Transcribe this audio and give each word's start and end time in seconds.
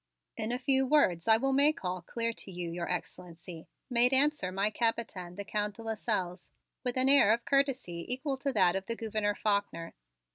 "In 0.35 0.51
a 0.51 0.57
few 0.57 0.87
words 0.87 1.27
I 1.27 1.37
will 1.37 1.53
make 1.53 1.85
all 1.85 2.01
clear 2.01 2.33
to 2.33 2.49
you, 2.51 2.71
Your 2.71 2.89
Excellency," 2.89 3.67
made 3.87 4.13
answer 4.13 4.51
my 4.51 4.71
Capitaine, 4.71 5.35
the 5.35 5.43
Count 5.45 5.75
de 5.75 5.83
Lasselles, 5.83 6.49
with 6.83 6.97
an 6.97 7.07
air 7.07 7.31
of 7.31 7.45
courtesy 7.45 8.03
equal 8.11 8.37
to 8.37 8.51
that 8.51 8.75
of 8.75 8.87
the 8.87 8.95
Gouverneur 8.95 9.35
Faulkner. 9.35 9.93